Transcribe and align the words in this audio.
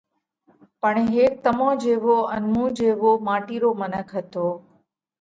پڻ 0.81 0.93
ھيڪ 1.13 1.33
تمون 1.43 1.71
جيوو 1.81 2.17
ان 2.33 2.43
مُون 2.53 2.67
جيوو 2.77 3.11
ماٽِي 3.25 3.57
رو 3.63 3.69
منک 3.79 4.07
ھتو۔ 4.15 4.47